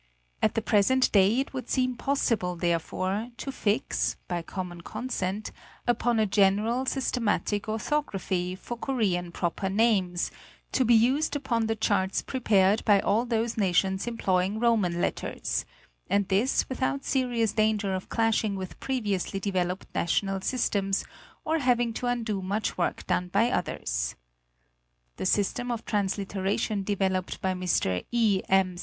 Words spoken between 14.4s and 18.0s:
ing Roman letters; and this without serious danger